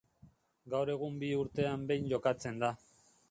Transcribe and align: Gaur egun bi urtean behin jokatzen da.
Gaur 0.73 0.91
egun 0.93 1.19
bi 1.25 1.29
urtean 1.41 1.85
behin 1.91 2.09
jokatzen 2.15 2.61
da. 2.65 2.75